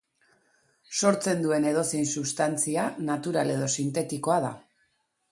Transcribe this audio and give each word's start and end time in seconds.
Sortzen 0.99 1.43
duen 1.43 1.67
edozein 1.71 2.07
substantzia 2.21 2.85
natural 3.09 3.53
edo 3.57 3.67
sintetikoa 3.75 4.39
da. 4.47 4.51